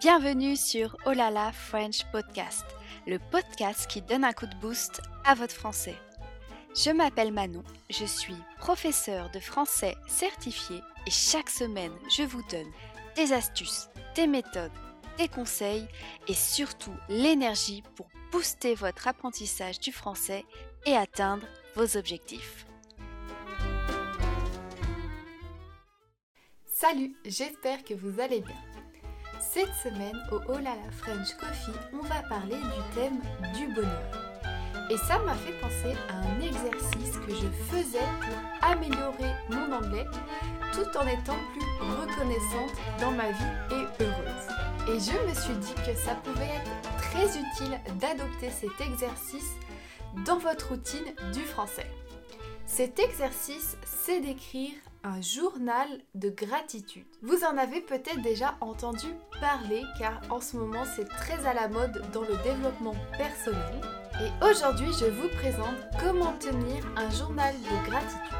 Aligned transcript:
Bienvenue 0.00 0.56
sur 0.56 0.94
Olala 1.06 1.52
French 1.52 2.04
Podcast, 2.12 2.66
le 3.06 3.18
podcast 3.18 3.86
qui 3.86 4.02
donne 4.02 4.24
un 4.24 4.34
coup 4.34 4.46
de 4.46 4.54
boost 4.56 5.00
à 5.24 5.34
votre 5.34 5.54
français. 5.54 5.94
Je 6.74 6.90
m'appelle 6.90 7.32
Manon, 7.32 7.64
je 7.88 8.04
suis 8.04 8.36
professeure 8.58 9.30
de 9.30 9.40
français 9.40 9.96
certifiée 10.06 10.82
et 11.06 11.10
chaque 11.10 11.48
semaine 11.48 11.92
je 12.14 12.24
vous 12.24 12.42
donne 12.50 12.70
des 13.16 13.32
astuces, 13.32 13.88
des 14.14 14.26
méthodes, 14.26 14.70
des 15.16 15.28
conseils 15.28 15.88
et 16.28 16.34
surtout 16.34 16.94
l'énergie 17.08 17.82
pour 17.94 18.06
booster 18.32 18.74
votre 18.74 19.08
apprentissage 19.08 19.80
du 19.80 19.92
français 19.92 20.44
et 20.84 20.94
atteindre 20.94 21.46
vos 21.74 21.96
objectifs. 21.96 22.66
Salut, 26.66 27.16
j'espère 27.24 27.82
que 27.82 27.94
vous 27.94 28.20
allez 28.20 28.42
bien. 28.42 28.75
Cette 29.40 29.74
semaine, 29.82 30.20
au 30.32 30.36
Olala 30.50 30.90
French 30.98 31.34
Coffee, 31.36 31.78
on 31.92 32.02
va 32.06 32.22
parler 32.28 32.56
du 32.56 32.94
thème 32.94 33.20
du 33.54 33.72
bonheur. 33.74 34.26
Et 34.90 34.96
ça 34.96 35.18
m'a 35.20 35.34
fait 35.34 35.58
penser 35.60 35.96
à 36.08 36.16
un 36.28 36.40
exercice 36.40 37.16
que 37.26 37.34
je 37.34 37.48
faisais 37.70 37.98
pour 38.20 38.68
améliorer 38.68 39.32
mon 39.50 39.72
anglais 39.72 40.06
tout 40.72 40.98
en 40.98 41.06
étant 41.06 41.36
plus 41.52 41.66
reconnaissante 41.80 42.72
dans 43.00 43.12
ma 43.12 43.30
vie 43.30 43.54
et 43.72 44.02
heureuse. 44.02 44.88
Et 44.88 45.00
je 45.00 45.28
me 45.28 45.34
suis 45.34 45.54
dit 45.54 45.74
que 45.84 45.96
ça 45.98 46.14
pouvait 46.16 46.44
être 46.44 46.98
très 46.98 47.26
utile 47.26 47.80
d'adopter 47.98 48.50
cet 48.50 48.80
exercice 48.80 49.52
dans 50.24 50.38
votre 50.38 50.68
routine 50.68 51.14
du 51.32 51.40
français. 51.40 51.90
Cet 52.66 52.98
exercice, 52.98 53.76
c'est 53.84 54.20
d'écrire 54.20 54.72
un 55.06 55.22
journal 55.22 55.88
de 56.16 56.30
gratitude. 56.30 57.06
Vous 57.22 57.44
en 57.44 57.56
avez 57.56 57.80
peut-être 57.80 58.22
déjà 58.22 58.56
entendu 58.60 59.06
parler 59.40 59.82
car 59.98 60.20
en 60.30 60.40
ce 60.40 60.56
moment 60.56 60.84
c'est 60.96 61.08
très 61.08 61.46
à 61.46 61.54
la 61.54 61.68
mode 61.68 62.02
dans 62.12 62.22
le 62.22 62.36
développement 62.42 62.96
personnel. 63.16 63.80
Et 64.20 64.44
aujourd'hui 64.44 64.88
je 64.98 65.04
vous 65.06 65.28
présente 65.36 65.76
comment 66.00 66.32
tenir 66.38 66.84
un 66.96 67.08
journal 67.10 67.54
de 67.54 67.88
gratitude. 67.88 68.36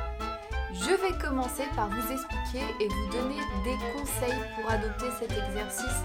Je 0.73 0.91
vais 0.91 1.17
commencer 1.19 1.63
par 1.77 1.89
vous 1.89 2.13
expliquer 2.13 2.65
et 2.81 2.89
vous 2.89 3.13
donner 3.13 3.41
des 3.65 3.77
conseils 3.97 4.43
pour 4.57 4.69
adopter 4.69 5.07
cet 5.21 5.31
exercice 5.31 6.03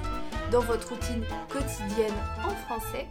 dans 0.52 0.62
votre 0.62 0.90
routine 0.90 1.26
quotidienne 1.50 2.14
en 2.46 2.52
français. 2.68 3.08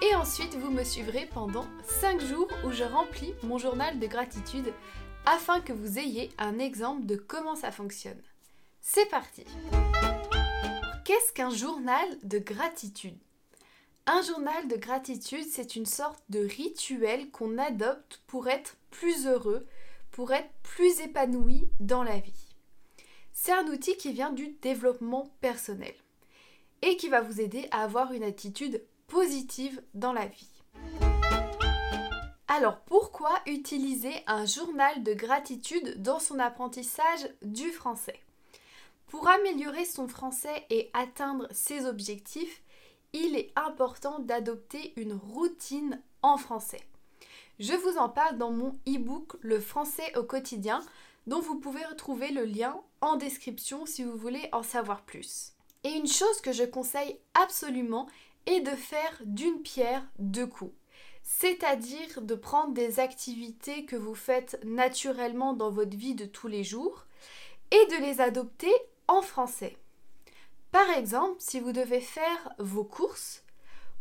Et 0.00 0.14
ensuite, 0.14 0.54
vous 0.54 0.70
me 0.70 0.84
suivrez 0.84 1.28
pendant 1.32 1.66
5 1.82 2.20
jours 2.20 2.48
où 2.64 2.70
je 2.70 2.84
remplis 2.84 3.34
mon 3.42 3.58
journal 3.58 3.98
de 3.98 4.06
gratitude 4.06 4.72
afin 5.28 5.60
que 5.60 5.74
vous 5.74 5.98
ayez 5.98 6.30
un 6.38 6.58
exemple 6.58 7.04
de 7.04 7.14
comment 7.14 7.54
ça 7.54 7.70
fonctionne. 7.70 8.20
C'est 8.80 9.08
parti 9.10 9.44
Qu'est-ce 11.04 11.32
qu'un 11.34 11.50
journal 11.50 12.08
de 12.22 12.38
gratitude? 12.38 13.18
Un 14.06 14.22
journal 14.22 14.68
de 14.68 14.76
gratitude, 14.76 15.44
c'est 15.50 15.76
une 15.76 15.84
sorte 15.84 16.22
de 16.30 16.40
rituel 16.40 17.30
qu'on 17.30 17.58
adopte 17.58 18.22
pour 18.26 18.48
être 18.48 18.76
plus 18.90 19.26
heureux, 19.26 19.66
pour 20.12 20.32
être 20.32 20.50
plus 20.62 21.00
épanoui 21.00 21.68
dans 21.78 22.02
la 22.02 22.18
vie. 22.18 22.54
C'est 23.34 23.52
un 23.52 23.66
outil 23.66 23.98
qui 23.98 24.12
vient 24.12 24.32
du 24.32 24.56
développement 24.62 25.30
personnel 25.42 25.94
et 26.80 26.96
qui 26.96 27.08
va 27.08 27.20
vous 27.20 27.40
aider 27.40 27.68
à 27.70 27.82
avoir 27.82 28.12
une 28.14 28.22
attitude 28.24 28.82
positive 29.08 29.82
dans 29.92 30.14
la 30.14 30.26
vie. 30.26 30.48
Alors 32.50 32.78
pourquoi 32.86 33.30
utiliser 33.46 34.14
un 34.26 34.46
journal 34.46 35.02
de 35.02 35.12
gratitude 35.12 36.00
dans 36.00 36.18
son 36.18 36.38
apprentissage 36.38 37.28
du 37.42 37.70
français? 37.70 38.18
Pour 39.08 39.28
améliorer 39.28 39.84
son 39.84 40.08
français 40.08 40.64
et 40.70 40.90
atteindre 40.94 41.46
ses 41.50 41.84
objectifs, 41.84 42.62
il 43.12 43.36
est 43.36 43.52
important 43.54 44.18
d'adopter 44.20 44.94
une 44.96 45.12
routine 45.12 46.00
en 46.22 46.38
français. 46.38 46.80
Je 47.58 47.74
vous 47.74 47.98
en 47.98 48.08
parle 48.08 48.38
dans 48.38 48.50
mon 48.50 48.78
e-book 48.88 49.36
Le 49.40 49.60
français 49.60 50.16
au 50.16 50.22
quotidien 50.22 50.82
dont 51.26 51.40
vous 51.40 51.60
pouvez 51.60 51.84
retrouver 51.84 52.30
le 52.30 52.46
lien 52.46 52.80
en 53.02 53.16
description 53.16 53.84
si 53.84 54.04
vous 54.04 54.16
voulez 54.16 54.48
en 54.52 54.62
savoir 54.62 55.02
plus. 55.02 55.52
Et 55.84 55.90
une 55.90 56.08
chose 56.08 56.40
que 56.40 56.52
je 56.52 56.64
conseille 56.64 57.18
absolument 57.34 58.08
est 58.46 58.60
de 58.60 58.70
faire 58.70 59.20
d'une 59.26 59.60
pierre 59.60 60.02
deux 60.18 60.46
coups 60.46 60.72
c'est-à-dire 61.30 62.22
de 62.22 62.34
prendre 62.34 62.72
des 62.72 63.00
activités 63.00 63.84
que 63.84 63.96
vous 63.96 64.14
faites 64.14 64.58
naturellement 64.64 65.52
dans 65.52 65.70
votre 65.70 65.94
vie 65.94 66.14
de 66.14 66.24
tous 66.24 66.48
les 66.48 66.64
jours 66.64 67.04
et 67.70 67.86
de 67.92 68.02
les 68.02 68.22
adopter 68.22 68.72
en 69.08 69.20
français. 69.20 69.76
Par 70.72 70.88
exemple, 70.88 71.36
si 71.38 71.60
vous 71.60 71.72
devez 71.72 72.00
faire 72.00 72.54
vos 72.58 72.82
courses, 72.82 73.44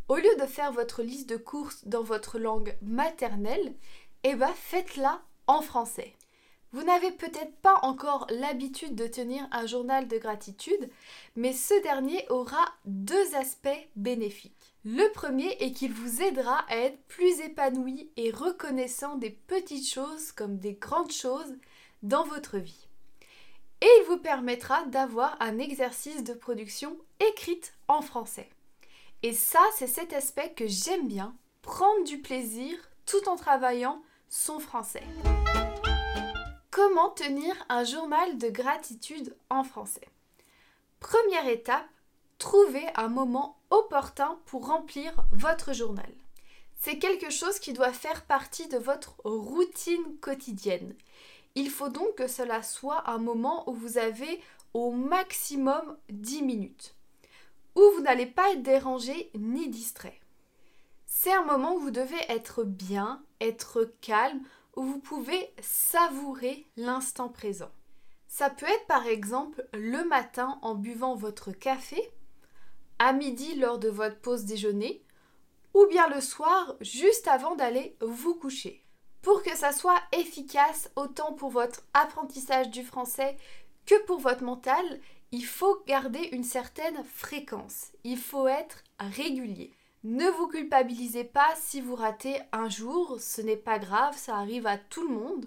au 0.07 0.15
lieu 0.15 0.35
de 0.39 0.45
faire 0.45 0.71
votre 0.71 1.03
liste 1.03 1.27
de 1.27 1.35
courses 1.35 1.85
dans 1.85 2.01
votre 2.01 2.39
langue 2.39 2.77
maternelle, 2.81 3.75
eh 4.23 4.35
ben 4.35 4.53
faites-la 4.55 5.21
en 5.47 5.61
français. 5.61 6.15
Vous 6.71 6.83
n'avez 6.83 7.11
peut-être 7.11 7.57
pas 7.57 7.77
encore 7.81 8.25
l'habitude 8.29 8.95
de 8.95 9.05
tenir 9.05 9.45
un 9.51 9.65
journal 9.65 10.07
de 10.07 10.17
gratitude, 10.17 10.89
mais 11.35 11.51
ce 11.51 11.73
dernier 11.83 12.25
aura 12.29 12.65
deux 12.85 13.35
aspects 13.35 13.89
bénéfiques. 13.97 14.56
Le 14.85 15.11
premier 15.11 15.49
est 15.59 15.71
qu'il 15.71 15.91
vous 15.91 16.21
aidera 16.21 16.59
à 16.69 16.77
être 16.77 17.01
plus 17.07 17.39
épanoui 17.41 18.09
et 18.15 18.31
reconnaissant 18.31 19.15
des 19.15 19.31
petites 19.31 19.89
choses 19.89 20.31
comme 20.31 20.57
des 20.57 20.73
grandes 20.73 21.11
choses 21.11 21.55
dans 22.03 22.23
votre 22.23 22.57
vie. 22.57 22.87
Et 23.81 23.89
il 23.99 24.05
vous 24.07 24.17
permettra 24.17 24.85
d'avoir 24.85 25.35
un 25.39 25.59
exercice 25.59 26.23
de 26.23 26.33
production 26.33 26.97
écrite 27.19 27.73
en 27.87 28.01
français. 28.01 28.49
Et 29.23 29.33
ça, 29.33 29.61
c'est 29.75 29.87
cet 29.87 30.13
aspect 30.13 30.53
que 30.53 30.67
j'aime 30.67 31.07
bien, 31.07 31.35
prendre 31.61 32.03
du 32.05 32.19
plaisir 32.19 32.77
tout 33.05 33.27
en 33.27 33.35
travaillant 33.35 34.01
son 34.29 34.59
français. 34.59 35.03
Comment 36.71 37.09
tenir 37.09 37.55
un 37.69 37.83
journal 37.83 38.37
de 38.37 38.49
gratitude 38.49 39.35
en 39.49 39.63
français? 39.63 40.07
Première 40.99 41.47
étape, 41.47 41.87
trouvez 42.37 42.85
un 42.95 43.07
moment 43.07 43.57
opportun 43.69 44.39
pour 44.45 44.67
remplir 44.67 45.13
votre 45.31 45.73
journal. 45.73 46.11
C'est 46.79 46.99
quelque 46.99 47.29
chose 47.29 47.59
qui 47.59 47.73
doit 47.73 47.91
faire 47.91 48.25
partie 48.25 48.67
de 48.67 48.77
votre 48.77 49.15
routine 49.23 50.17
quotidienne. 50.21 50.95
Il 51.55 51.69
faut 51.69 51.89
donc 51.89 52.15
que 52.15 52.27
cela 52.27 52.61
soit 52.61 53.09
un 53.09 53.17
moment 53.17 53.67
où 53.69 53.73
vous 53.73 53.97
avez 53.97 54.41
au 54.73 54.91
maximum 54.91 55.97
10 56.09 56.43
minutes, 56.43 56.95
où 57.75 57.81
vous 57.95 58.01
n'allez 58.01 58.27
pas 58.27 58.51
être 58.51 58.61
dérangé 58.61 59.31
ni 59.33 59.69
distrait. 59.69 60.19
C'est 61.07 61.33
un 61.33 61.45
moment 61.45 61.75
où 61.75 61.79
vous 61.79 61.91
devez 61.91 62.19
être 62.29 62.63
bien, 62.63 63.23
être 63.41 63.91
calme, 64.01 64.41
où 64.75 64.83
vous 64.83 64.99
pouvez 64.99 65.51
savourer 65.61 66.67
l'instant 66.77 67.29
présent. 67.29 67.71
Ça 68.27 68.51
peut 68.51 68.67
être 68.67 68.85
par 68.85 69.07
exemple 69.07 69.67
le 69.73 70.03
matin 70.07 70.59
en 70.61 70.75
buvant 70.75 71.15
votre 71.15 71.51
café, 71.51 72.11
à 72.99 73.13
midi 73.13 73.55
lors 73.55 73.77
de 73.77 73.89
votre 73.89 74.19
pause 74.19 74.45
déjeuner, 74.45 75.01
ou 75.73 75.85
bien 75.87 76.07
le 76.09 76.21
soir 76.21 76.75
juste 76.81 77.27
avant 77.27 77.55
d'aller 77.55 77.95
vous 78.01 78.35
coucher. 78.35 78.83
Pour 79.21 79.43
que 79.43 79.55
ça 79.55 79.71
soit 79.71 80.01
efficace 80.11 80.89
autant 80.95 81.33
pour 81.33 81.49
votre 81.49 81.81
apprentissage 81.93 82.69
du 82.69 82.83
français 82.83 83.37
que 83.85 84.01
pour 84.05 84.19
votre 84.19 84.43
mental, 84.43 84.85
il 85.31 85.45
faut 85.45 85.83
garder 85.85 86.29
une 86.31 86.43
certaine 86.43 87.03
fréquence. 87.03 87.87
Il 88.03 88.17
faut 88.17 88.47
être 88.47 88.83
régulier. 88.99 89.73
Ne 90.03 90.29
vous 90.29 90.47
culpabilisez 90.47 91.25
pas 91.25 91.53
si 91.55 91.81
vous 91.81 91.95
ratez 91.95 92.39
un 92.51 92.69
jour, 92.69 93.17
ce 93.19 93.41
n'est 93.41 93.57
pas 93.57 93.79
grave, 93.79 94.15
ça 94.17 94.37
arrive 94.37 94.65
à 94.65 94.77
tout 94.77 95.07
le 95.07 95.13
monde. 95.13 95.45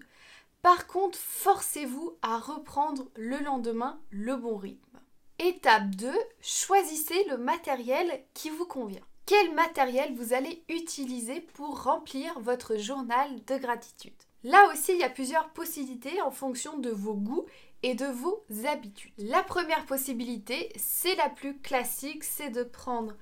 Par 0.61 0.87
contre, 0.87 1.19
forcez-vous 1.19 2.19
à 2.21 2.39
reprendre 2.39 3.09
le 3.15 3.39
lendemain 3.39 3.99
le 4.11 4.37
bon 4.37 4.57
rythme. 4.57 5.00
Étape 5.43 5.89
2, 5.97 6.13
choisissez 6.43 7.25
le 7.31 7.39
matériel 7.39 8.23
qui 8.35 8.51
vous 8.51 8.67
convient. 8.67 9.01
Quel 9.25 9.55
matériel 9.55 10.13
vous 10.15 10.35
allez 10.35 10.63
utiliser 10.69 11.41
pour 11.41 11.83
remplir 11.85 12.39
votre 12.41 12.77
journal 12.77 13.43
de 13.47 13.57
gratitude? 13.57 14.13
Là 14.45 14.71
aussi, 14.71 14.93
il 14.93 14.99
y 14.99 15.03
a 15.03 15.09
plusieurs 15.09 15.49
possibilités 15.49 16.21
en 16.21 16.31
fonction 16.31 16.77
de 16.77 16.91
vos 16.91 17.15
goûts 17.15 17.47
et 17.83 17.95
de 17.95 18.05
vos 18.05 18.45
habitudes. 18.67 19.15
La 19.17 19.43
première 19.43 19.87
possibilité, 19.87 20.75
c'est 20.77 21.15
la 21.15 21.31
plus 21.31 21.57
classique, 21.57 22.23
c'est 22.23 22.51
de 22.51 22.63
prendre 22.63 23.15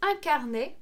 un 0.00 0.14
carnet 0.20 0.76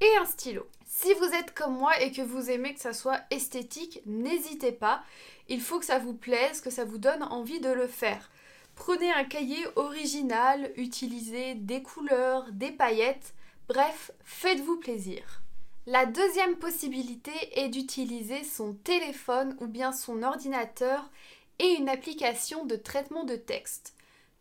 et 0.00 0.16
un 0.20 0.24
stylo. 0.24 0.68
Si 0.86 1.12
vous 1.14 1.34
êtes 1.34 1.52
comme 1.52 1.76
moi 1.76 2.00
et 2.00 2.12
que 2.12 2.22
vous 2.22 2.48
aimez 2.48 2.74
que 2.74 2.80
ça 2.80 2.92
soit 2.92 3.22
esthétique, 3.32 4.00
n'hésitez 4.06 4.70
pas. 4.70 5.02
Il 5.48 5.60
faut 5.60 5.80
que 5.80 5.84
ça 5.84 5.98
vous 5.98 6.14
plaise, 6.14 6.60
que 6.60 6.70
ça 6.70 6.84
vous 6.84 6.98
donne 6.98 7.24
envie 7.24 7.58
de 7.58 7.70
le 7.70 7.88
faire. 7.88 8.30
Prenez 8.74 9.12
un 9.12 9.24
cahier 9.24 9.64
original, 9.76 10.72
utilisez 10.76 11.54
des 11.54 11.82
couleurs, 11.82 12.50
des 12.52 12.72
paillettes, 12.72 13.34
bref, 13.68 14.10
faites-vous 14.24 14.78
plaisir. 14.78 15.42
La 15.86 16.06
deuxième 16.06 16.56
possibilité 16.56 17.32
est 17.52 17.68
d'utiliser 17.68 18.44
son 18.44 18.74
téléphone 18.74 19.56
ou 19.60 19.66
bien 19.66 19.92
son 19.92 20.22
ordinateur 20.22 21.10
et 21.58 21.74
une 21.74 21.88
application 21.88 22.64
de 22.64 22.76
traitement 22.76 23.24
de 23.24 23.36
texte. 23.36 23.94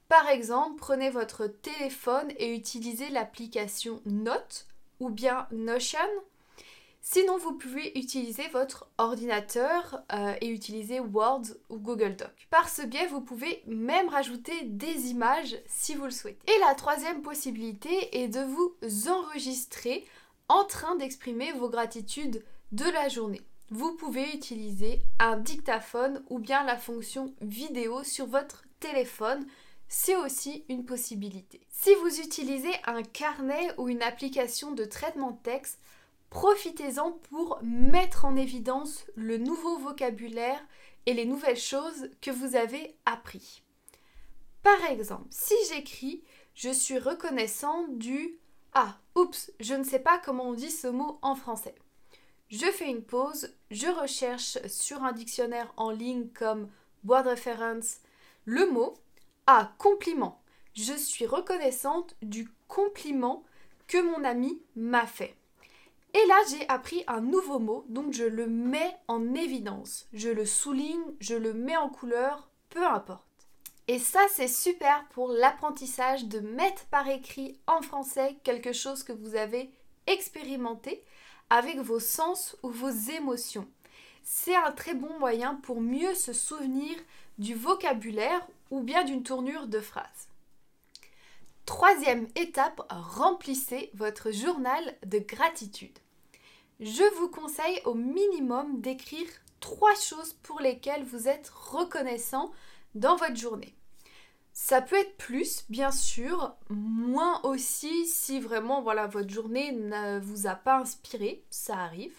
Par 0.08 0.28
exemple, 0.30 0.76
prenez 0.78 1.10
votre 1.10 1.48
téléphone 1.48 2.32
et 2.38 2.54
utilisez 2.54 3.10
l'application 3.10 4.02
Note 4.06 4.68
ou 5.00 5.10
bien 5.10 5.48
Notion. 5.52 6.00
Sinon, 7.02 7.38
vous 7.38 7.54
pouvez 7.54 7.98
utiliser 7.98 8.48
votre 8.50 8.88
ordinateur 9.00 10.04
euh, 10.14 10.36
et 10.40 10.48
utiliser 10.50 11.00
Word 11.00 11.42
ou 11.70 11.78
Google 11.78 12.16
Doc. 12.16 12.48
Par 12.52 12.70
ce 12.70 12.84
biais, 12.84 13.08
vous 13.08 13.22
pouvez 13.22 13.64
même 13.66 14.08
rajouter 14.08 14.66
des 14.66 15.08
images 15.10 15.58
si 15.66 15.96
vous 15.96 16.06
le 16.06 16.12
souhaitez. 16.12 16.52
Et 16.52 16.60
la 16.60 16.76
troisième 16.76 17.24
possibilité 17.24 18.22
est 18.22 18.28
de 18.28 18.42
vous 18.42 18.76
enregistrer 19.10 20.06
en 20.48 20.64
train 20.64 20.96
d'exprimer 20.96 21.52
vos 21.54 21.70
gratitudes 21.70 22.46
de 22.72 22.86
la 22.86 23.10
journée. 23.10 23.42
Vous 23.72 23.94
pouvez 23.94 24.36
utiliser 24.36 25.02
un 25.18 25.38
dictaphone 25.38 26.24
ou 26.30 26.40
bien 26.40 26.64
la 26.64 26.78
fonction 26.78 27.34
vidéo 27.42 28.04
sur 28.04 28.28
votre 28.28 28.64
téléphone 28.80 29.46
c'est 29.94 30.16
aussi 30.16 30.64
une 30.70 30.86
possibilité. 30.86 31.60
Si 31.70 31.94
vous 31.96 32.22
utilisez 32.22 32.72
un 32.86 33.04
carnet 33.04 33.72
ou 33.78 33.90
une 33.90 34.02
application 34.02 34.72
de 34.72 34.86
traitement 34.86 35.32
de 35.32 35.42
texte, 35.44 35.80
profitez-en 36.32 37.12
pour 37.12 37.60
mettre 37.62 38.26
en 38.26 38.36
évidence 38.36 39.06
le 39.16 39.38
nouveau 39.38 39.78
vocabulaire 39.78 40.66
et 41.06 41.14
les 41.14 41.26
nouvelles 41.26 41.58
choses 41.58 42.10
que 42.22 42.32
vous 42.32 42.56
avez 42.56 42.96
appris. 43.06 43.62
Par 44.64 44.84
exemple, 44.86 45.28
si 45.30 45.54
j'écris 45.70 46.24
je 46.56 46.70
suis 46.70 46.98
reconnaissant 46.98 47.86
du 47.90 48.40
Ah, 48.74 48.98
oups, 49.16 49.52
je 49.60 49.74
ne 49.74 49.84
sais 49.84 50.00
pas 50.00 50.20
comment 50.20 50.50
on 50.50 50.54
dit 50.54 50.72
ce 50.72 50.88
mot 50.88 51.20
en 51.22 51.36
français. 51.36 51.76
Je 52.50 52.66
fais 52.72 52.90
une 52.90 53.04
pause, 53.04 53.54
je 53.70 53.88
recherche 53.88 54.58
sur 54.68 55.04
un 55.04 55.12
dictionnaire 55.12 55.74
en 55.78 55.92
ligne 55.92 56.28
comme 56.30 56.70
bois 57.04 57.24
de 57.24 57.30
référence 57.30 58.00
le 58.46 58.70
mot 58.70 58.94
ah, 59.48 59.74
compliment. 59.78 60.42
Je 60.76 60.94
suis 60.94 61.26
reconnaissante 61.26 62.16
du 62.22 62.50
compliment 62.68 63.44
que 63.88 64.02
mon 64.02 64.24
ami 64.24 64.62
m'a 64.76 65.06
fait. 65.06 65.36
Et 66.14 66.26
là, 66.28 66.36
j'ai 66.50 66.68
appris 66.68 67.04
un 67.08 67.22
nouveau 67.22 67.60
mot, 67.60 67.86
donc 67.88 68.14
je 68.14 68.26
le 68.26 68.48
mets 68.48 68.98
en 69.08 69.34
évidence. 69.34 70.08
Je 70.14 70.30
le 70.30 70.46
souligne, 70.46 71.04
je 71.20 71.36
le 71.36 71.54
mets 71.54 71.78
en 71.78 71.90
couleur, 71.90 72.50
peu 72.70 72.86
importe. 72.86 73.24
Et 73.88 74.00
ça, 74.00 74.22
c'est 74.30 74.48
super 74.48 75.06
pour 75.10 75.30
l'apprentissage 75.30 76.26
de 76.26 76.40
mettre 76.40 76.86
par 76.86 77.08
écrit 77.08 77.60
en 77.68 77.82
français 77.82 78.38
quelque 78.44 78.74
chose 78.74 79.04
que 79.04 79.14
vous 79.14 79.36
avez 79.36 79.72
expérimenté 80.08 81.04
avec 81.50 81.78
vos 81.80 82.00
sens 82.00 82.56
ou 82.64 82.70
vos 82.70 82.90
émotions. 82.90 83.68
C'est 84.24 84.56
un 84.56 84.72
très 84.72 84.94
bon 84.94 85.18
moyen 85.20 85.56
pour 85.56 85.82
mieux 85.82 86.14
se 86.14 86.34
souvenir 86.34 86.96
du 87.38 87.56
vocabulaire 87.56 88.46
ou 88.70 88.82
bien 88.82 89.04
d'une 89.04 89.24
tournure 89.24 89.68
de 89.68 89.80
phrase. 89.80 90.30
Troisième 91.66 92.28
étape, 92.36 92.82
remplissez 92.90 93.92
votre 93.94 94.32
journal 94.32 94.96
de 95.06 95.20
gratitude. 95.20 95.98
Je 96.82 97.04
vous 97.20 97.30
conseille 97.30 97.80
au 97.86 97.94
minimum 97.94 98.82
d'écrire 98.82 99.28
trois 99.60 99.94
choses 99.94 100.34
pour 100.42 100.60
lesquelles 100.60 101.04
vous 101.04 101.28
êtes 101.28 101.48
reconnaissant 101.50 102.52
dans 102.96 103.16
votre 103.18 103.36
journée. 103.36 103.76
Ça 104.52 104.82
peut 104.82 104.96
être 104.96 105.16
plus, 105.18 105.64
bien 105.70 105.92
sûr, 105.92 106.56
moins 106.70 107.40
aussi 107.44 108.08
si 108.08 108.40
vraiment 108.40 108.82
voilà, 108.82 109.06
votre 109.06 109.30
journée 109.30 109.72
ne 109.74 110.20
vous 110.20 110.48
a 110.48 110.56
pas 110.56 110.80
inspiré, 110.80 111.46
ça 111.52 111.78
arrive. 111.78 112.18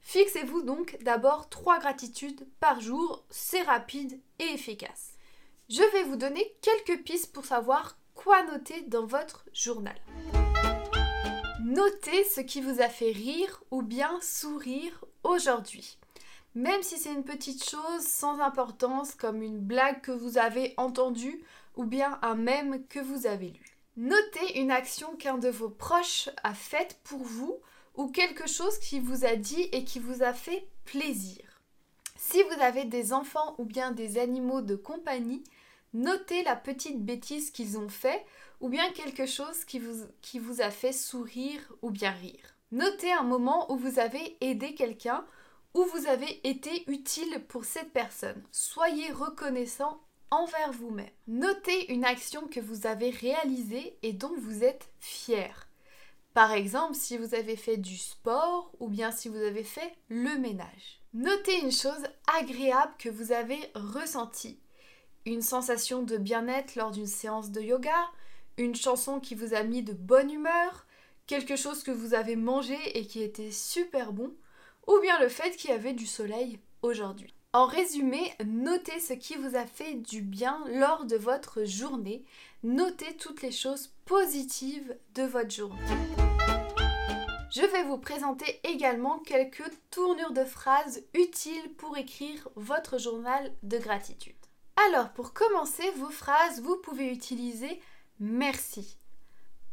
Fixez-vous 0.00 0.62
donc 0.62 0.96
d'abord 1.02 1.50
trois 1.50 1.78
gratitudes 1.78 2.48
par 2.60 2.80
jour, 2.80 3.26
c'est 3.28 3.62
rapide 3.62 4.18
et 4.38 4.54
efficace. 4.54 5.18
Je 5.68 5.82
vais 5.92 6.04
vous 6.04 6.16
donner 6.16 6.56
quelques 6.62 7.04
pistes 7.04 7.30
pour 7.30 7.44
savoir 7.44 7.98
quoi 8.14 8.42
noter 8.44 8.80
dans 8.88 9.04
votre 9.04 9.44
journal. 9.52 9.96
Notez 11.66 12.22
ce 12.22 12.40
qui 12.40 12.60
vous 12.60 12.80
a 12.80 12.88
fait 12.88 13.10
rire 13.10 13.64
ou 13.72 13.82
bien 13.82 14.20
sourire 14.22 15.04
aujourd'hui. 15.24 15.98
Même 16.54 16.80
si 16.84 16.96
c'est 16.96 17.12
une 17.12 17.24
petite 17.24 17.68
chose 17.68 18.06
sans 18.06 18.38
importance 18.38 19.16
comme 19.16 19.42
une 19.42 19.58
blague 19.58 20.00
que 20.00 20.12
vous 20.12 20.38
avez 20.38 20.74
entendue 20.76 21.42
ou 21.74 21.82
bien 21.82 22.20
un 22.22 22.36
mème 22.36 22.86
que 22.86 23.00
vous 23.00 23.26
avez 23.26 23.48
lu. 23.48 23.78
Notez 23.96 24.60
une 24.60 24.70
action 24.70 25.16
qu'un 25.16 25.38
de 25.38 25.48
vos 25.48 25.68
proches 25.68 26.30
a 26.44 26.54
faite 26.54 27.00
pour 27.02 27.24
vous 27.24 27.58
ou 27.96 28.06
quelque 28.06 28.48
chose 28.48 28.78
qui 28.78 29.00
vous 29.00 29.24
a 29.24 29.34
dit 29.34 29.62
et 29.72 29.82
qui 29.82 29.98
vous 29.98 30.22
a 30.22 30.32
fait 30.32 30.68
plaisir. 30.84 31.42
Si 32.16 32.40
vous 32.44 32.62
avez 32.62 32.84
des 32.84 33.12
enfants 33.12 33.56
ou 33.58 33.64
bien 33.64 33.90
des 33.90 34.18
animaux 34.18 34.60
de 34.60 34.76
compagnie, 34.76 35.42
notez 35.96 36.42
la 36.42 36.56
petite 36.56 37.04
bêtise 37.04 37.50
qu'ils 37.50 37.78
ont 37.78 37.88
fait 37.88 38.24
ou 38.60 38.68
bien 38.68 38.90
quelque 38.92 39.26
chose 39.26 39.64
qui 39.64 39.78
vous, 39.78 40.04
qui 40.22 40.38
vous 40.38 40.60
a 40.60 40.70
fait 40.70 40.92
sourire 40.92 41.60
ou 41.82 41.90
bien 41.90 42.10
rire. 42.10 42.54
Notez 42.72 43.12
un 43.12 43.22
moment 43.22 43.70
où 43.72 43.76
vous 43.76 43.98
avez 43.98 44.36
aidé 44.40 44.74
quelqu'un 44.74 45.24
ou 45.74 45.84
vous 45.84 46.06
avez 46.06 46.46
été 46.48 46.90
utile 46.90 47.44
pour 47.48 47.64
cette 47.64 47.92
personne. 47.92 48.42
Soyez 48.52 49.10
reconnaissant 49.12 50.00
envers 50.30 50.72
vous-même. 50.72 51.10
Notez 51.28 51.92
une 51.92 52.04
action 52.04 52.46
que 52.48 52.60
vous 52.60 52.86
avez 52.86 53.10
réalisée 53.10 53.98
et 54.02 54.12
dont 54.12 54.34
vous 54.38 54.64
êtes 54.64 54.88
fier. 55.00 55.68
Par 56.34 56.52
exemple, 56.52 56.94
si 56.94 57.16
vous 57.16 57.34
avez 57.34 57.56
fait 57.56 57.78
du 57.78 57.96
sport 57.96 58.70
ou 58.80 58.88
bien 58.88 59.10
si 59.10 59.28
vous 59.28 59.38
avez 59.38 59.64
fait 59.64 59.94
le 60.08 60.36
ménage. 60.38 61.00
Notez 61.14 61.60
une 61.60 61.72
chose 61.72 62.04
agréable 62.38 62.92
que 62.98 63.08
vous 63.08 63.32
avez 63.32 63.58
ressentie. 63.74 64.58
Une 65.26 65.42
sensation 65.42 66.04
de 66.04 66.18
bien-être 66.18 66.76
lors 66.76 66.92
d'une 66.92 67.08
séance 67.08 67.50
de 67.50 67.60
yoga, 67.60 67.96
une 68.58 68.76
chanson 68.76 69.18
qui 69.18 69.34
vous 69.34 69.54
a 69.54 69.64
mis 69.64 69.82
de 69.82 69.92
bonne 69.92 70.30
humeur, 70.30 70.86
quelque 71.26 71.56
chose 71.56 71.82
que 71.82 71.90
vous 71.90 72.14
avez 72.14 72.36
mangé 72.36 72.78
et 72.96 73.08
qui 73.08 73.24
était 73.24 73.50
super 73.50 74.12
bon, 74.12 74.32
ou 74.86 75.00
bien 75.00 75.18
le 75.18 75.28
fait 75.28 75.56
qu'il 75.56 75.70
y 75.70 75.72
avait 75.72 75.94
du 75.94 76.06
soleil 76.06 76.60
aujourd'hui. 76.82 77.34
En 77.52 77.66
résumé, 77.66 78.34
notez 78.44 79.00
ce 79.00 79.14
qui 79.14 79.34
vous 79.34 79.56
a 79.56 79.66
fait 79.66 79.94
du 79.94 80.22
bien 80.22 80.64
lors 80.68 81.06
de 81.06 81.16
votre 81.16 81.64
journée. 81.64 82.24
Notez 82.62 83.16
toutes 83.16 83.42
les 83.42 83.50
choses 83.50 83.94
positives 84.04 84.96
de 85.16 85.24
votre 85.24 85.50
journée. 85.50 85.82
Je 87.50 87.62
vais 87.62 87.82
vous 87.82 87.98
présenter 87.98 88.60
également 88.62 89.18
quelques 89.18 89.72
tournures 89.90 90.32
de 90.32 90.44
phrases 90.44 91.02
utiles 91.14 91.74
pour 91.78 91.96
écrire 91.96 92.48
votre 92.54 92.98
journal 92.98 93.50
de 93.64 93.78
gratitude. 93.78 94.35
Alors, 94.84 95.10
pour 95.12 95.32
commencer 95.32 95.90
vos 95.92 96.10
phrases, 96.10 96.60
vous 96.60 96.76
pouvez 96.76 97.10
utiliser 97.10 97.80
merci. 98.20 98.98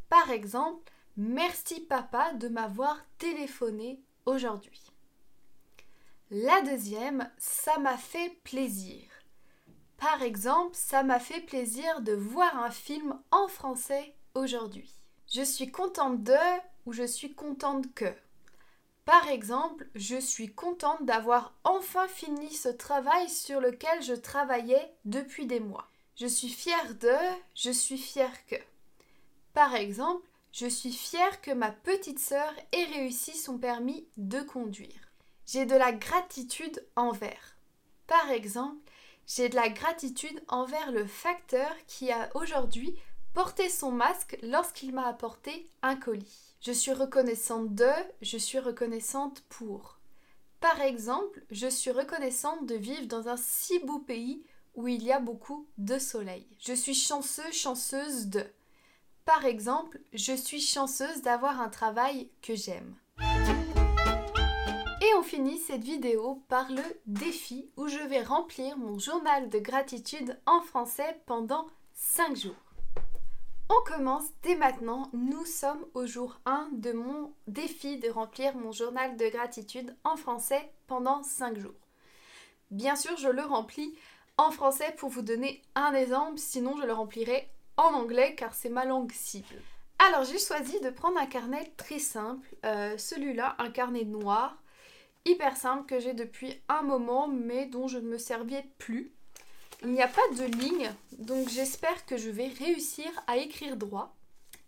Par 0.10 0.32
exemple, 0.32 0.92
merci 1.18 1.82
papa 1.82 2.34
de 2.34 2.48
m'avoir 2.48 2.98
téléphoné 3.18 4.02
aujourd'hui. 4.26 4.82
La 6.32 6.62
deuxième, 6.62 7.30
ça 7.38 7.78
m'a 7.80 7.98
fait 7.98 8.40
plaisir. 8.44 9.04
Par 9.98 10.22
exemple, 10.22 10.76
ça 10.76 11.04
m'a 11.04 11.20
fait 11.20 11.42
plaisir 11.42 12.02
de 12.02 12.14
voir 12.14 12.58
un 12.58 12.72
film 12.72 13.20
en 13.32 13.48
français 13.48 14.16
aujourd'hui. 14.34 14.90
Je 15.32 15.44
suis 15.44 15.72
contente 15.72 16.24
de 16.24 16.34
ou 16.86 16.94
je 16.94 17.06
suis 17.06 17.34
contente 17.34 17.94
que. 17.94 18.14
Par 19.06 19.28
exemple, 19.28 19.86
je 19.96 20.16
suis 20.16 20.54
contente 20.54 21.06
d'avoir 21.06 21.54
enfin 21.64 22.08
fini 22.08 22.54
ce 22.54 22.70
travail 22.70 23.30
sur 23.30 23.60
lequel 23.60 24.02
je 24.02 24.14
travaillais 24.14 24.94
depuis 25.04 25.46
des 25.46 25.60
mois. 25.60 25.90
Je 26.16 26.28
suis 26.28 26.50
fière 26.50 26.96
de, 26.96 27.16
je 27.54 27.72
suis 27.72 27.98
fière 27.98 28.46
que. 28.46 28.56
Par 29.54 29.76
exemple, 29.76 30.26
je 30.54 30.68
suis 30.68 30.94
fière 30.94 31.42
que 31.42 31.52
ma 31.52 31.72
petite 31.72 32.20
sœur 32.20 32.54
ait 32.72 32.86
réussi 32.86 33.36
son 33.36 33.58
permis 33.58 34.08
de 34.18 34.40
conduire. 34.40 35.12
J'ai 35.46 35.66
de 35.66 35.76
la 35.76 35.92
gratitude 35.92 36.88
envers. 36.96 37.58
Par 38.08 38.32
exemple, 38.32 38.80
j'ai 39.28 39.50
de 39.50 39.56
la 39.56 39.70
gratitude 39.70 40.44
envers 40.48 40.92
le 40.92 41.06
facteur 41.06 41.72
qui 41.88 42.12
a 42.12 42.30
aujourd'hui 42.36 42.98
porté 43.34 43.70
son 43.70 43.92
masque 43.92 44.38
lorsqu'il 44.44 44.94
m'a 44.94 45.08
apporté 45.08 45.70
un 45.82 45.96
colis. 45.96 46.53
Je 46.66 46.72
suis 46.72 46.94
reconnaissante 46.94 47.76
de, 47.76 47.92
je 48.22 48.38
suis 48.38 48.58
reconnaissante 48.58 49.44
pour. 49.50 50.00
Par 50.62 50.80
exemple, 50.80 51.44
je 51.52 51.68
suis 51.68 51.92
reconnaissante 51.92 52.66
de 52.66 52.76
vivre 52.76 53.06
dans 53.08 53.28
un 53.28 53.36
si 53.36 53.80
beau 53.80 54.00
pays 54.00 54.46
où 54.74 54.88
il 54.88 55.04
y 55.04 55.12
a 55.12 55.20
beaucoup 55.20 55.68
de 55.78 56.00
soleil. 56.00 56.48
Je 56.60 56.72
suis 56.72 56.94
chanceux, 56.94 57.52
chanceuse 57.52 58.28
de. 58.28 58.46
Par 59.26 59.44
exemple, 59.44 60.00
je 60.14 60.32
suis 60.32 60.62
chanceuse 60.62 61.22
d'avoir 61.22 61.60
un 61.60 61.68
travail 61.68 62.30
que 62.42 62.56
j'aime. 62.56 62.96
Et 65.02 65.14
on 65.18 65.24
finit 65.24 65.58
cette 65.58 65.84
vidéo 65.84 66.46
par 66.48 66.72
le 66.72 66.84
défi 67.06 67.70
où 67.76 67.90
je 67.90 68.08
vais 68.08 68.24
remplir 68.24 68.78
mon 68.78 68.98
journal 68.98 69.50
de 69.50 69.60
gratitude 69.60 70.40
en 70.46 70.62
français 70.62 71.20
pendant 71.26 71.68
5 71.94 72.38
jours. 72.38 72.73
On 73.76 73.84
commence 73.86 74.26
dès 74.44 74.56
maintenant. 74.56 75.10
Nous 75.14 75.46
sommes 75.46 75.84
au 75.96 76.06
jour 76.06 76.40
1 76.46 76.70
de 76.74 76.92
mon 76.92 77.34
défi 77.48 77.98
de 77.98 78.08
remplir 78.10 78.56
mon 78.56 78.72
journal 78.72 79.18
de 79.18 79.28
gratitude 79.30 79.96
en 80.04 80.16
français 80.16 80.72
pendant 80.86 81.24
5 81.24 81.58
jours. 81.58 81.74
Bien 82.70 82.96
sûr, 82.96 83.18
je 83.18 83.30
le 83.30 83.42
remplis 83.42 83.98
en 84.38 84.52
français 84.52 84.94
pour 84.98 85.10
vous 85.10 85.24
donner 85.24 85.64
un 85.74 85.94
exemple, 85.94 86.38
sinon 86.38 86.78
je 86.80 86.86
le 86.86 86.94
remplirai 86.94 87.50
en 87.78 87.94
anglais 87.96 88.36
car 88.36 88.54
c'est 88.54 88.70
ma 88.70 88.86
langue 88.86 89.12
cible. 89.12 89.62
Alors 89.98 90.24
j'ai 90.24 90.40
choisi 90.40 90.80
de 90.82 90.92
prendre 90.92 91.18
un 91.18 91.26
carnet 91.26 91.74
très 91.76 92.00
simple, 92.00 92.48
euh, 92.66 92.96
celui-là, 92.98 93.56
un 93.58 93.72
carnet 93.72 94.06
noir, 94.06 94.56
hyper 95.26 95.58
simple 95.58 95.88
que 95.88 96.00
j'ai 96.00 96.14
depuis 96.14 96.62
un 96.70 96.84
moment 96.84 97.28
mais 97.28 97.66
dont 97.66 97.88
je 97.88 97.98
ne 97.98 98.08
me 98.08 98.18
servais 98.20 98.66
plus. 98.78 99.14
Il 99.86 99.92
n'y 99.92 100.02
a 100.02 100.08
pas 100.08 100.22
de 100.38 100.46
ligne, 100.46 100.90
donc 101.20 101.50
j'espère 101.50 102.06
que 102.06 102.16
je 102.16 102.30
vais 102.30 102.48
réussir 102.48 103.06
à 103.28 103.36
écrire 103.36 103.76
droit. 103.76 104.16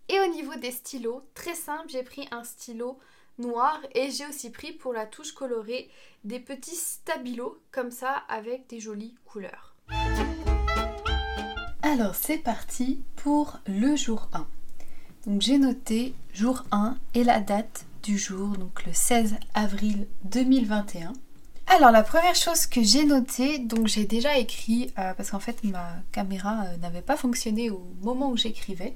Et 0.10 0.20
au 0.20 0.28
niveau 0.34 0.56
des 0.56 0.72
stylos, 0.72 1.24
très 1.34 1.56
simple, 1.56 1.88
j'ai 1.88 2.04
pris 2.04 2.28
un 2.32 2.44
stylo 2.44 3.00
noir 3.38 3.80
et 3.94 4.12
j'ai 4.12 4.26
aussi 4.28 4.50
pris 4.50 4.74
pour 4.74 4.92
la 4.92 5.06
touche 5.06 5.32
colorée 5.32 5.90
des 6.26 6.42
petits 6.42 6.76
stabilos 6.76 7.58
comme 7.72 7.92
ça 7.92 8.24
avec 8.28 8.68
des 8.68 8.82
jolies 8.82 9.16
couleurs. 9.24 9.76
Alors 11.82 12.16
c'est 12.16 12.38
parti 12.38 13.02
pour 13.16 13.60
le 13.68 13.96
jour 13.96 14.28
1. 14.34 14.48
Donc 15.28 15.42
j'ai 15.42 15.58
noté 15.58 16.14
jour 16.34 16.64
1 16.72 16.98
et 17.14 17.24
la 17.24 17.40
date 17.40 17.86
du 18.04 18.18
jour, 18.18 18.50
donc 18.58 18.86
le 18.86 18.92
16 18.92 19.36
avril 19.54 20.08
2021. 20.26 21.14
Alors 21.68 21.92
la 21.92 22.04
première 22.04 22.36
chose 22.36 22.68
que 22.68 22.84
j'ai 22.84 23.06
notée, 23.06 23.58
donc 23.58 23.88
j'ai 23.88 24.06
déjà 24.06 24.38
écrit, 24.38 24.94
euh, 25.00 25.14
parce 25.14 25.32
qu'en 25.32 25.40
fait 25.40 25.64
ma 25.64 25.96
caméra 26.12 26.66
euh, 26.66 26.78
n'avait 26.78 27.02
pas 27.02 27.18
fonctionné 27.18 27.72
au 27.72 27.82
moment 28.02 28.30
où 28.30 28.38
j'écrivais. 28.38 28.96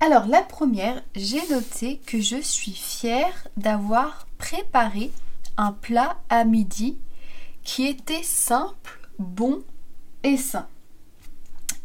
Alors 0.00 0.26
la 0.26 0.42
première, 0.42 1.02
j'ai 1.14 1.40
noté 1.48 2.00
que 2.06 2.20
je 2.20 2.40
suis 2.40 2.72
fière 2.72 3.46
d'avoir 3.56 4.26
préparé 4.38 5.12
un 5.56 5.72
plat 5.72 6.16
à 6.28 6.44
midi 6.44 6.98
qui 7.62 7.86
était 7.86 8.24
simple, 8.24 9.08
bon 9.18 9.62
et 10.24 10.36
sain. 10.36 10.66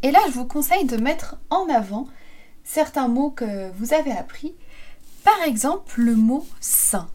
Et 0.02 0.12
là, 0.12 0.20
je 0.28 0.34
vous 0.34 0.46
conseille 0.46 0.86
de 0.86 0.98
mettre 0.98 1.38
en 1.50 1.68
avant 1.70 2.08
certains 2.64 3.08
mots 3.08 3.32
que 3.32 3.70
vous 3.72 3.94
avez 3.94 4.12
appris. 4.12 4.56
Par 5.24 5.42
exemple, 5.44 6.02
le 6.02 6.16
mot 6.16 6.46
sain. 6.60 7.08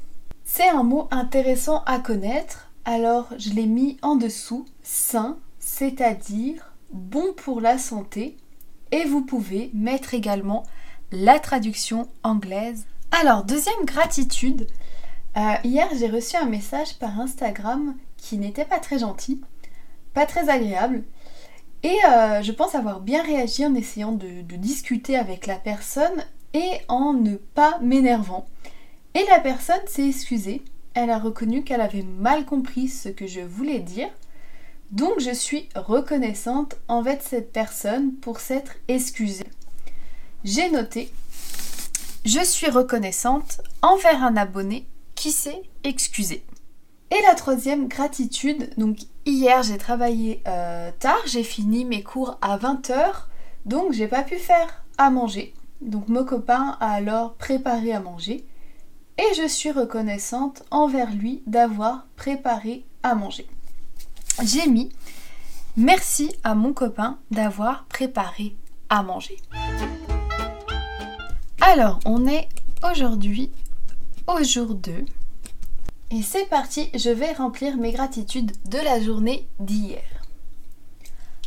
C'est 0.52 0.69
un 0.69 0.83
mot 0.83 1.07
intéressant 1.12 1.85
à 1.87 2.00
connaître, 2.00 2.73
alors 2.85 3.28
je 3.38 3.50
l'ai 3.50 3.66
mis 3.66 3.99
en 4.02 4.16
dessous. 4.16 4.66
Sain, 4.83 5.38
c'est-à-dire 5.61 6.75
bon 6.90 7.33
pour 7.37 7.61
la 7.61 7.78
santé. 7.78 8.37
Et 8.90 9.04
vous 9.04 9.25
pouvez 9.25 9.71
mettre 9.75 10.12
également 10.12 10.64
la 11.12 11.38
traduction 11.38 12.09
anglaise. 12.25 12.87
Alors, 13.12 13.45
deuxième 13.45 13.85
gratitude. 13.85 14.66
Euh, 15.37 15.54
hier, 15.62 15.87
j'ai 15.97 16.09
reçu 16.09 16.37
un 16.37 16.47
message 16.47 16.99
par 16.99 17.21
Instagram 17.21 17.95
qui 18.16 18.37
n'était 18.37 18.64
pas 18.64 18.80
très 18.80 18.99
gentil, 18.99 19.40
pas 20.14 20.26
très 20.26 20.49
agréable. 20.49 21.04
Et 21.85 21.97
euh, 22.09 22.42
je 22.42 22.50
pense 22.50 22.75
avoir 22.75 22.99
bien 22.99 23.23
réagi 23.23 23.64
en 23.64 23.76
essayant 23.76 24.12
de, 24.12 24.42
de 24.42 24.57
discuter 24.57 25.16
avec 25.16 25.47
la 25.47 25.61
personne 25.61 26.25
et 26.54 26.73
en 26.88 27.12
ne 27.12 27.37
pas 27.37 27.78
m'énervant. 27.80 28.47
Et 29.14 29.25
la 29.29 29.40
personne 29.40 29.87
s'est 29.87 30.09
excusée. 30.09 30.62
Elle 30.95 31.11
a 31.11 31.19
reconnu 31.19 31.62
qu'elle 31.62 31.81
avait 31.81 32.02
mal 32.02 32.45
compris 32.45 32.88
ce 32.88 33.09
que 33.09 33.26
je 33.26 33.40
voulais 33.40 33.81
dire. 33.81 34.09
Donc 34.90 35.21
je 35.21 35.33
suis 35.33 35.69
reconnaissante 35.75 36.76
envers 36.88 37.23
cette 37.23 37.52
personne 37.52 38.14
pour 38.14 38.40
s'être 38.40 38.75
excusée 38.88 39.47
j'ai 40.45 40.71
noté 40.71 41.12
Je 42.25 42.43
suis 42.43 42.71
reconnaissante 42.71 43.61
envers 43.83 44.23
un 44.23 44.37
abonné 44.37 44.87
qui 45.14 45.33
s'est 45.33 45.62
excusé. 45.85 46.45
Et 47.11 47.23
la 47.26 47.35
troisième 47.35 47.88
gratitude, 47.88 48.71
donc 48.79 48.99
hier 49.26 49.62
j'ai 49.62 49.76
travaillé 49.76 50.43
euh, 50.47 50.90
tard, 50.99 51.21
j'ai 51.26 51.43
fini 51.43 51.85
mes 51.85 52.02
cours 52.02 52.38
à 52.40 52.57
20h, 52.57 53.26
donc 53.67 53.93
j'ai 53.93 54.07
pas 54.07 54.23
pu 54.23 54.37
faire 54.37 54.85
à 54.97 55.11
manger. 55.11 55.52
Donc 55.81 56.09
mon 56.09 56.25
copain 56.25 56.76
a 56.81 56.93
alors 56.93 57.35
préparé 57.35 57.93
à 57.93 58.00
manger 58.00 58.45
et 59.21 59.35
je 59.35 59.47
suis 59.47 59.71
reconnaissante 59.71 60.62
envers 60.71 61.12
lui 61.12 61.43
d'avoir 61.47 62.07
préparé 62.17 62.85
à 63.03 63.15
manger. 63.15 63.47
J'ai 64.43 64.67
mis 64.67 64.89
merci 65.77 66.35
à 66.43 66.55
mon 66.55 66.73
copain 66.73 67.19
d'avoir 67.31 67.85
préparé 67.85 68.57
à 68.89 69.03
manger. 69.03 69.37
Alors, 71.61 72.00
on 72.07 72.27
est 72.27 72.49
aujourd'hui 72.91 73.53
au 74.27 74.43
jour 74.43 74.75
2. 74.75 75.05
Et 76.12 76.23
c'est 76.23 76.47
parti, 76.47 76.91
je 76.95 77.11
vais 77.11 77.33
remplir 77.33 77.77
mes 77.77 77.93
gratitudes 77.93 78.53
de 78.71 78.79
la 78.79 79.03
journée 79.03 79.47
d'hier. 79.59 80.03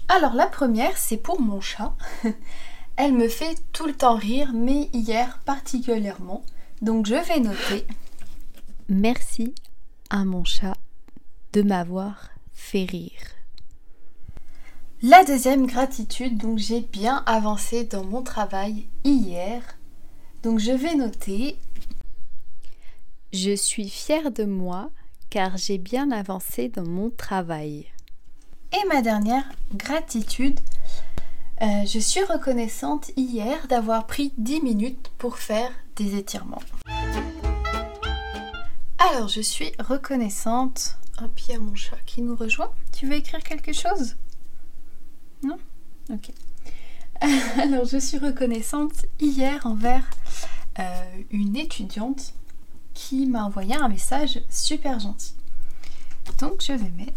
Alors 0.07 0.35
la 0.35 0.45
première, 0.45 0.95
c'est 0.97 1.17
pour 1.17 1.41
mon 1.41 1.59
chat. 1.59 1.95
Elle 2.97 3.13
me 3.13 3.27
fait 3.27 3.57
tout 3.71 3.87
le 3.87 3.93
temps 3.93 4.15
rire, 4.15 4.51
mais 4.53 4.89
hier 4.93 5.39
particulièrement. 5.45 6.43
Donc 6.83 7.07
je 7.07 7.15
vais 7.15 7.39
noter. 7.39 7.87
Merci 8.89 9.55
à 10.11 10.25
mon 10.25 10.43
chat 10.43 10.77
de 11.53 11.63
m'avoir 11.63 12.29
fait 12.51 12.85
rire. 12.85 13.11
La 15.01 15.23
deuxième 15.23 15.65
gratitude, 15.65 16.37
donc 16.37 16.59
j'ai 16.59 16.81
bien 16.81 17.23
avancé 17.25 17.83
dans 17.85 18.03
mon 18.03 18.21
travail 18.21 18.85
hier 19.03 19.63
donc 20.43 20.59
je 20.59 20.71
vais 20.71 20.93
noter 20.95 21.57
Je 23.31 23.55
suis 23.55 23.87
fière 23.87 24.29
de 24.29 24.43
moi 24.43 24.91
car 25.29 25.55
j'ai 25.55 25.77
bien 25.77 26.11
avancé 26.11 26.67
dans 26.67 26.85
mon 26.85 27.09
travail. 27.09 27.87
Et 28.73 28.87
ma 28.89 29.01
dernière 29.01 29.49
gratitude, 29.73 30.59
euh, 31.61 31.85
je 31.85 31.97
suis 31.97 32.23
reconnaissante 32.25 33.11
hier 33.15 33.67
d'avoir 33.67 34.05
pris 34.05 34.33
10 34.37 34.61
minutes 34.61 35.11
pour 35.17 35.37
faire 35.37 35.71
des 35.95 36.15
étirements. 36.15 36.61
Alors 38.97 39.27
je 39.27 39.41
suis 39.41 39.71
reconnaissante. 39.79 40.97
Oh 41.21 41.27
Pierre 41.35 41.61
mon 41.61 41.75
chat 41.75 41.97
qui 42.05 42.21
nous 42.21 42.35
rejoint. 42.35 42.71
Tu 42.91 43.07
veux 43.07 43.15
écrire 43.15 43.43
quelque 43.43 43.73
chose? 43.73 44.15
Non? 45.43 45.57
Ok. 46.09 46.31
Alors, 47.57 47.85
je 47.85 47.97
suis 47.97 48.17
reconnaissante 48.17 49.05
hier 49.19 49.65
envers 49.65 50.09
euh, 50.79 50.83
une 51.31 51.55
étudiante 51.55 52.33
qui 52.93 53.25
m'a 53.27 53.45
envoyé 53.45 53.75
un 53.75 53.87
message 53.87 54.41
super 54.49 54.99
gentil. 54.99 55.33
Donc, 56.39 56.61
je 56.61 56.73
vais 56.73 56.89
mettre 56.89 57.13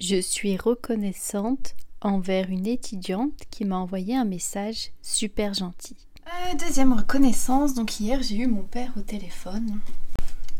Je 0.00 0.20
suis 0.20 0.56
reconnaissante 0.56 1.74
envers 2.02 2.50
une 2.50 2.66
étudiante 2.66 3.32
qui 3.50 3.64
m'a 3.64 3.78
envoyé 3.78 4.14
un 4.14 4.24
message 4.24 4.90
super 5.00 5.54
gentil. 5.54 5.96
Euh, 6.36 6.54
deuxième 6.54 6.92
reconnaissance, 6.92 7.72
donc 7.72 7.98
hier 7.98 8.20
j'ai 8.22 8.36
eu 8.36 8.46
mon 8.46 8.62
père 8.62 8.92
au 8.96 9.00
téléphone. 9.00 9.80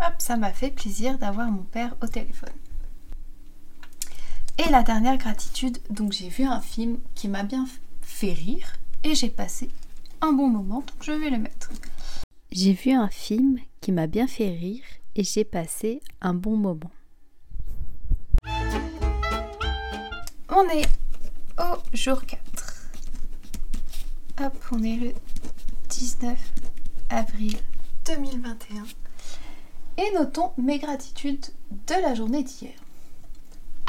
Hop, 0.00 0.14
ça 0.18 0.36
m'a 0.36 0.50
fait 0.52 0.70
plaisir 0.70 1.18
d'avoir 1.18 1.50
mon 1.50 1.64
père 1.64 1.94
au 2.02 2.06
téléphone. 2.06 2.54
Et 4.58 4.70
la 4.70 4.82
dernière 4.82 5.18
gratitude, 5.18 5.78
donc 5.90 6.12
j'ai 6.12 6.28
vu 6.28 6.44
un 6.44 6.60
film 6.60 6.98
qui 7.14 7.28
m'a 7.28 7.42
bien 7.42 7.66
fait 8.00 8.32
rire 8.32 8.72
et 9.04 9.14
j'ai 9.14 9.28
passé 9.28 9.68
un 10.22 10.32
bon 10.32 10.48
moment, 10.48 10.80
donc 10.80 11.02
je 11.02 11.12
vais 11.12 11.28
le 11.28 11.38
mettre. 11.38 11.70
J'ai 12.50 12.72
vu 12.72 12.92
un 12.92 13.08
film 13.08 13.58
qui 13.82 13.92
m'a 13.92 14.06
bien 14.06 14.26
fait 14.26 14.48
rire 14.48 14.84
et 15.14 15.24
j'ai 15.24 15.44
passé 15.44 16.00
un 16.22 16.32
bon 16.32 16.56
moment. 16.56 16.90
On 20.48 20.66
est 20.70 20.88
au 21.58 21.76
jour 21.92 22.24
4. 22.24 22.40
Hop, 24.40 24.54
on 24.72 24.82
est 24.82 24.96
le 24.96 25.12
19 25.98 26.38
avril 27.08 27.56
2021. 28.04 28.82
Et 29.96 30.14
notons 30.14 30.52
mes 30.58 30.78
gratitudes 30.78 31.46
de 31.70 31.94
la 32.02 32.14
journée 32.14 32.42
d'hier. 32.42 32.74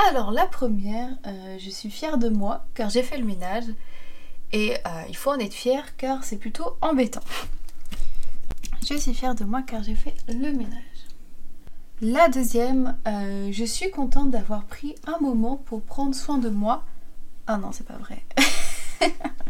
Alors 0.08 0.32
la 0.32 0.46
première, 0.46 1.10
euh, 1.26 1.58
je 1.60 1.70
suis 1.70 1.92
fière 1.92 2.18
de 2.18 2.30
moi 2.30 2.66
car 2.76 2.90
j'ai 2.90 3.04
fait 3.04 3.18
le 3.18 3.26
ménage 3.26 3.66
et 4.54 4.76
euh, 4.76 5.04
il 5.10 5.18
faut 5.18 5.32
en 5.32 5.40
être 5.40 5.54
fier 5.54 5.98
car 5.98 6.24
c'est 6.24 6.38
plutôt 6.38 6.78
embêtant. 6.80 7.24
Je 8.90 8.96
suis 8.96 9.14
fière 9.14 9.36
de 9.36 9.44
moi 9.44 9.62
car 9.64 9.84
j'ai 9.84 9.96
fait 9.96 10.16
le 10.30 10.54
ménage. 10.54 10.82
La 12.00 12.30
deuxième, 12.30 12.96
euh, 13.06 13.50
je 13.52 13.66
suis 13.66 13.92
contente 13.92 14.32
d'avoir 14.32 14.64
pris 14.64 14.96
un 15.08 15.20
moment 15.20 15.58
pour 15.58 15.82
prendre 15.82 16.16
soin 16.16 16.38
de 16.38 16.50
moi. 16.50 16.86
Ah 17.48 17.58
non, 17.58 17.74
c'est 17.74 17.86
pas 17.86 17.98
vrai. 17.98 18.24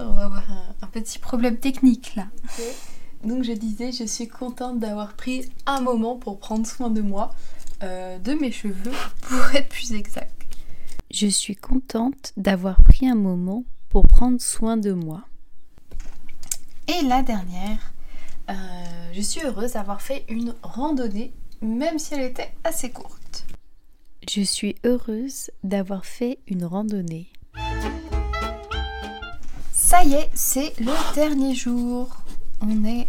On 0.00 0.12
va 0.12 0.24
avoir 0.24 0.44
un, 0.82 0.86
petit 0.86 1.18
problème 1.18 1.58
technique 1.58 2.14
là. 2.16 2.26
Donc 3.24 3.44
je 3.44 3.52
disais, 3.52 3.92
je 3.92 4.04
suis 4.04 4.28
contente 4.28 4.78
d'avoir 4.78 5.14
pris 5.14 5.50
un 5.66 5.80
moment 5.80 6.16
pour 6.16 6.38
prendre 6.38 6.66
soin 6.66 6.90
de 6.90 7.02
moi, 7.02 7.34
euh, 7.82 8.18
de 8.18 8.32
mes 8.34 8.50
cheveux 8.50 8.92
pour 9.22 9.54
être 9.54 9.68
plus 9.68 9.92
exact. 9.92 10.32
Je 11.10 11.26
suis 11.26 11.56
contente 11.56 12.32
d'avoir 12.36 12.82
pris 12.82 13.08
un 13.08 13.14
moment 13.14 13.64
pour 13.88 14.06
prendre 14.06 14.40
soin 14.40 14.76
de 14.76 14.92
moi. 14.92 15.24
Et 16.88 17.02
la 17.04 17.22
dernière, 17.22 17.92
euh, 18.48 18.54
je 19.12 19.20
suis 19.20 19.42
heureuse 19.42 19.72
d'avoir 19.72 20.00
fait 20.00 20.24
une 20.28 20.54
randonnée, 20.62 21.32
même 21.60 21.98
si 21.98 22.14
elle 22.14 22.22
était 22.22 22.52
assez 22.64 22.90
courte. 22.90 23.46
Je 24.28 24.42
suis 24.42 24.76
heureuse 24.84 25.50
d'avoir 25.62 26.04
fait 26.04 26.38
une 26.46 26.64
randonnée. 26.64 27.30
Ça 29.90 30.04
y 30.04 30.12
est, 30.12 30.30
c'est 30.34 30.78
le 30.78 30.92
dernier 31.16 31.52
jour. 31.52 32.22
On 32.60 32.84
est 32.84 33.08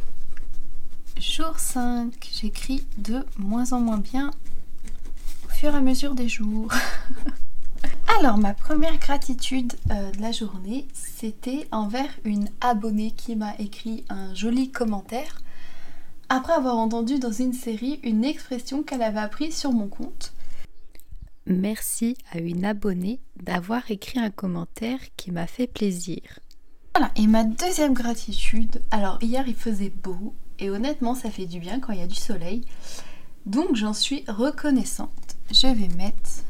jour 1.16 1.60
5. 1.60 2.12
J'écris 2.34 2.84
de 2.98 3.24
moins 3.38 3.72
en 3.74 3.80
moins 3.80 4.00
bien 4.00 4.32
au 5.46 5.50
fur 5.50 5.76
et 5.76 5.78
à 5.78 5.82
mesure 5.82 6.16
des 6.16 6.28
jours. 6.28 6.74
Alors, 8.18 8.40
ma 8.40 8.56
première 8.56 8.98
gratitude 8.98 9.74
euh, 9.92 10.10
de 10.10 10.22
la 10.24 10.32
journée, 10.32 10.88
c'était 10.92 11.68
envers 11.72 12.10
une 12.24 12.50
abonnée 12.62 13.12
qui 13.12 13.36
m'a 13.36 13.54
écrit 13.60 14.04
un 14.10 14.34
joli 14.34 14.72
commentaire 14.72 15.40
après 16.30 16.54
avoir 16.54 16.78
entendu 16.78 17.20
dans 17.20 17.32
une 17.32 17.54
série 17.54 18.00
une 18.02 18.26
expression 18.26 18.82
qu'elle 18.82 19.04
avait 19.04 19.20
apprise 19.20 19.56
sur 19.56 19.72
mon 19.72 19.88
compte. 19.88 20.34
Merci 21.46 22.18
à 22.32 22.40
une 22.40 22.66
abonnée 22.66 23.20
d'avoir 23.36 23.92
écrit 23.92 24.18
un 24.18 24.32
commentaire 24.32 25.00
qui 25.16 25.30
m'a 25.30 25.46
fait 25.46 25.68
plaisir. 25.68 26.40
Voilà, 26.94 27.12
et 27.16 27.28
ma 27.28 27.44
deuxième 27.44 27.94
gratitude, 27.94 28.82
alors 28.92 29.18
hier 29.22 29.48
il 29.48 29.56
faisait 29.56 29.94
beau, 30.04 30.34
et 30.60 30.70
honnêtement 30.70 31.16
ça 31.16 31.32
fait 31.32 31.46
du 31.46 31.60
bien 31.60 31.80
quand 31.80 31.94
il 31.94 32.00
y 32.00 32.04
a 32.04 32.08
du 32.08 32.16
soleil, 32.16 32.66
donc 33.46 33.76
j'en 33.76 33.94
suis 33.94 34.24
reconnaissante. 34.28 35.38
Je 35.52 35.68
vais 35.68 35.88
mettre... 35.96 36.44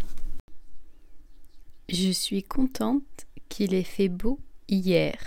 Je 1.89 2.11
suis 2.11 2.43
contente 2.43 3.03
qu'il 3.49 3.73
ait 3.73 3.83
fait 3.83 4.09
beau 4.09 4.39
hier. 4.69 5.17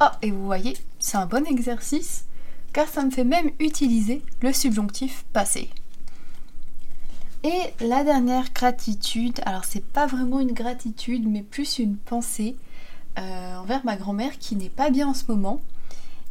Oh, 0.00 0.12
et 0.20 0.30
vous 0.30 0.44
voyez, 0.44 0.76
c'est 0.98 1.16
un 1.16 1.26
bon 1.26 1.46
exercice, 1.46 2.26
car 2.74 2.86
ça 2.88 3.02
me 3.02 3.10
fait 3.10 3.24
même 3.24 3.50
utiliser 3.58 4.22
le 4.42 4.52
subjonctif 4.52 5.24
passé. 5.32 5.70
Et 7.42 7.84
la 7.84 8.04
dernière 8.04 8.52
gratitude, 8.52 9.40
alors 9.46 9.64
c'est 9.64 9.84
pas 9.84 10.06
vraiment 10.06 10.40
une 10.40 10.52
gratitude, 10.52 11.26
mais 11.26 11.42
plus 11.42 11.78
une 11.78 11.96
pensée 11.96 12.56
euh, 13.18 13.56
envers 13.56 13.84
ma 13.84 13.96
grand-mère 13.96 14.38
qui 14.38 14.56
n'est 14.56 14.70
pas 14.70 14.90
bien 14.90 15.08
en 15.08 15.14
ce 15.14 15.24
moment. 15.28 15.60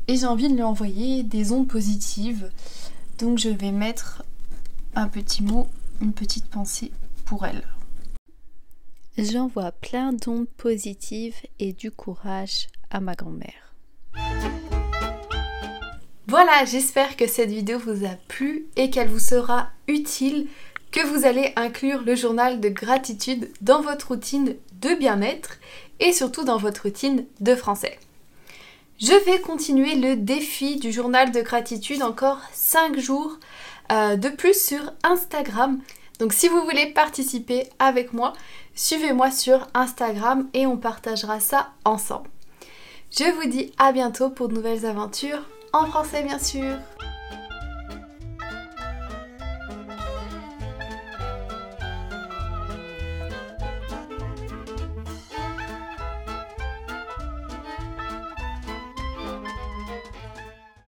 Et 0.08 0.18
j'ai 0.18 0.26
envie 0.26 0.50
de 0.50 0.54
lui 0.54 0.64
envoyer 0.64 1.24
des 1.24 1.52
ondes 1.52 1.68
positives. 1.68 2.50
Donc 3.18 3.40
je 3.40 3.50
vais 3.50 3.72
mettre 3.72 4.24
un 4.96 5.08
petit 5.08 5.44
mot, 5.44 5.68
une 6.02 6.14
petite 6.14 6.46
pensée 6.46 6.92
pour 7.26 7.46
elle. 7.46 7.64
J'envoie 9.18 9.72
plein 9.72 10.12
d'ondes 10.12 10.48
positives 10.58 11.38
et 11.60 11.72
du 11.72 11.90
courage 11.90 12.68
à 12.90 13.00
ma 13.00 13.16
grand-mère. 13.16 13.74
Voilà, 16.28 16.66
j'espère 16.66 17.16
que 17.16 17.28
cette 17.28 17.50
vidéo 17.50 17.80
vous 17.80 18.04
a 18.06 18.16
plu 18.28 18.66
et 18.76 18.90
qu'elle 18.90 19.08
vous 19.08 19.20
sera 19.20 19.70
utile, 19.88 20.48
que 20.96 21.06
vous 21.06 21.26
allez 21.26 21.52
inclure 21.58 22.04
le 22.04 22.16
journal 22.16 22.62
de 22.62 22.70
gratitude 22.70 23.52
dans 23.60 23.82
votre 23.82 24.08
routine 24.08 24.56
de 24.80 24.96
bien-être 24.96 25.58
et 26.00 26.14
surtout 26.14 26.46
dans 26.46 26.56
votre 26.58 26.84
routine 26.84 27.26
de 27.42 27.54
français. 27.54 28.00
Je 29.02 29.12
vais 29.26 29.42
continuer 29.42 29.96
le 29.96 30.16
défi 30.16 30.78
du 30.78 30.94
journal 30.94 31.34
de 31.34 31.42
gratitude 31.42 32.02
encore 32.02 32.40
5 32.54 32.98
jours 32.98 33.40
euh, 33.92 34.16
de 34.16 34.30
plus 34.30 34.58
sur 34.58 34.94
Instagram. 35.04 35.82
Donc 36.20 36.32
si 36.32 36.48
vous 36.48 36.62
voulez 36.64 36.86
participer 36.86 37.68
avec 37.78 38.14
moi, 38.14 38.32
suivez-moi 38.74 39.32
sur 39.32 39.68
Instagram 39.74 40.48
et 40.54 40.66
on 40.66 40.78
partagera 40.78 41.42
ça 41.42 41.72
ensemble. 41.84 42.30
Je 43.12 43.30
vous 43.36 43.50
dis 43.50 43.74
à 43.78 43.92
bientôt 43.92 44.30
pour 44.30 44.48
de 44.48 44.54
nouvelles 44.54 44.86
aventures, 44.86 45.44
en 45.74 45.88
français 45.88 46.24
bien 46.24 46.40
sûr. 46.40 46.78